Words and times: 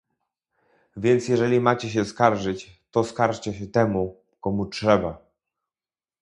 Więc 0.97 1.27
jeżeli 1.27 1.59
macie 1.59 1.89
się 1.89 2.05
skarżyć, 2.05 2.81
to 2.91 3.03
skarżcie 3.03 3.53
się 3.53 3.67
temu, 3.67 4.21
komu 4.41 4.65
trzeba 4.65 5.21